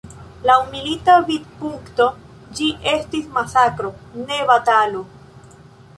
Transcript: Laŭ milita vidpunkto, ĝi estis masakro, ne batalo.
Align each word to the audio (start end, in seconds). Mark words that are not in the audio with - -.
Laŭ 0.49 0.53
milita 0.69 1.17
vidpunkto, 1.27 2.07
ĝi 2.61 2.71
estis 2.95 3.29
masakro, 3.37 3.93
ne 4.27 4.41
batalo. 4.53 5.05